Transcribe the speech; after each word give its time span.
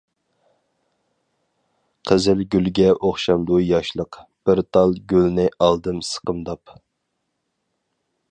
قىزىلگۈلگە 2.11 2.87
ئوخشامدۇ 2.95 3.59
ياشلىق، 3.65 4.19
بىر 4.49 4.61
تال 4.77 4.97
گۈلنى 5.13 5.47
ئالدىم 5.67 6.03
سىقىمداپ. 6.09 6.77